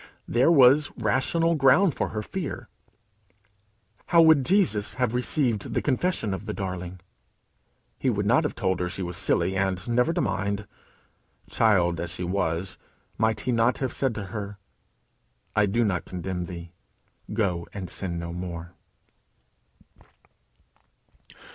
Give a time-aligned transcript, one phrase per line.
[0.27, 2.67] There was rational ground for her fear.
[4.07, 7.01] How would Jesus have received the confession of the darling?
[7.99, 10.65] He would not have told her she was silly, and "never to mind."
[11.51, 12.79] Child as she was,
[13.19, 14.57] might he not have said to her,
[15.55, 16.71] "I do not condemn thee:
[17.31, 18.73] go and sin no more"?